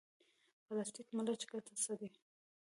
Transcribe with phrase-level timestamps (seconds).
[0.03, 2.09] د پلاستیکي ملچ ګټه څه ده؟